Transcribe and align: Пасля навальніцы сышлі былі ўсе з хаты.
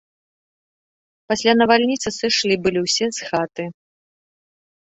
Пасля 1.31 1.53
навальніцы 1.61 2.07
сышлі 2.19 2.55
былі 2.65 2.79
ўсе 2.89 3.05
з 3.21 3.31
хаты. 3.31 3.63